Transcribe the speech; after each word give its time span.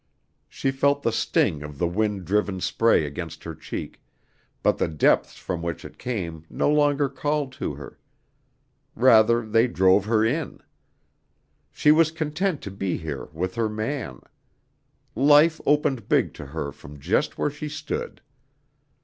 She 0.49 0.71
felt 0.71 1.03
the 1.03 1.11
sting 1.11 1.61
of 1.61 1.77
the 1.77 1.85
wind 1.87 2.25
driven 2.25 2.59
spray 2.59 3.05
against 3.05 3.43
her 3.43 3.53
cheek, 3.53 4.01
but 4.63 4.79
the 4.79 4.87
depths 4.87 5.37
from 5.37 5.61
which 5.61 5.85
it 5.85 5.99
came 5.99 6.43
no 6.49 6.71
longer 6.71 7.07
called 7.07 7.51
to 7.61 7.75
her. 7.75 7.99
Rather 8.95 9.45
they 9.45 9.67
drove 9.67 10.05
her 10.05 10.25
in. 10.25 10.59
She 11.71 11.91
was 11.91 12.09
content 12.09 12.63
to 12.63 12.71
be 12.71 12.97
here 12.97 13.29
with 13.31 13.53
her 13.53 13.69
man. 13.69 14.21
Life 15.13 15.61
opened 15.67 16.09
big 16.09 16.33
to 16.33 16.47
her 16.47 16.71
from 16.71 16.97
just 16.99 17.37
where 17.37 17.51
she 17.51 17.69
stood. 17.69 18.21